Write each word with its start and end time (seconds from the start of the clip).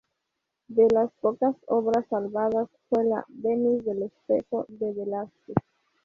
De 0.67 0.87
las 0.91 1.11
pocas 1.21 1.55
obras 1.67 2.07
salvadas 2.09 2.67
fue 2.89 3.03
la 3.05 3.23
"Venus 3.29 3.85
del 3.85 4.01
espejo" 4.01 4.65
de 4.67 4.93
Velázquez. 4.93 5.55